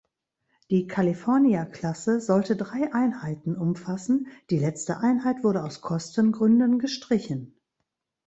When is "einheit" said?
4.97-5.43